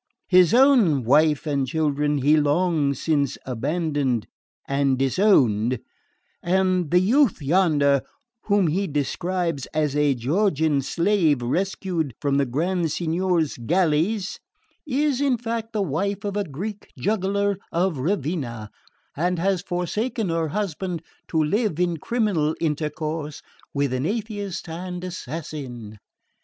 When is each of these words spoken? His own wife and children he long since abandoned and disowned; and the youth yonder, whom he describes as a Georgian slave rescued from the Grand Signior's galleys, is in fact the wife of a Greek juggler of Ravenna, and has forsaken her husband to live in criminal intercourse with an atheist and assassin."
His 0.29 0.51
own 0.51 1.03
wife 1.03 1.45
and 1.45 1.67
children 1.67 2.17
he 2.23 2.35
long 2.35 2.95
since 2.95 3.37
abandoned 3.45 4.25
and 4.67 4.97
disowned; 4.97 5.77
and 6.41 6.89
the 6.89 6.99
youth 6.99 7.39
yonder, 7.39 8.01
whom 8.45 8.65
he 8.65 8.87
describes 8.87 9.67
as 9.75 9.95
a 9.95 10.15
Georgian 10.15 10.81
slave 10.81 11.43
rescued 11.43 12.15
from 12.19 12.37
the 12.37 12.47
Grand 12.47 12.89
Signior's 12.91 13.57
galleys, 13.57 14.39
is 14.87 15.21
in 15.21 15.37
fact 15.37 15.71
the 15.71 15.83
wife 15.83 16.23
of 16.25 16.35
a 16.35 16.45
Greek 16.49 16.89
juggler 16.97 17.59
of 17.71 17.99
Ravenna, 17.99 18.71
and 19.15 19.37
has 19.37 19.61
forsaken 19.61 20.29
her 20.29 20.47
husband 20.47 21.03
to 21.27 21.37
live 21.43 21.79
in 21.79 21.97
criminal 21.97 22.55
intercourse 22.59 23.43
with 23.71 23.93
an 23.93 24.07
atheist 24.07 24.67
and 24.67 25.03
assassin." 25.03 25.99